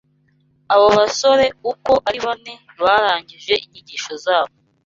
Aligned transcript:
Abo 0.73 0.87
basore 0.97 1.45
uko 1.71 1.93
ari 2.07 2.19
bane 2.25 2.53
barangije 2.83 3.53
inyigisho 3.65 4.11
zabo 4.25 4.53